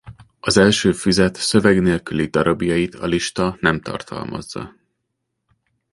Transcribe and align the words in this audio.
Az 0.39 0.57
első 0.57 0.91
füzet 0.91 1.35
szöveg 1.35 1.81
nélküli 1.81 2.25
darabjait 2.25 2.95
a 2.95 3.05
lista 3.05 3.57
nem 3.59 3.81
tartalmazza. 3.81 4.75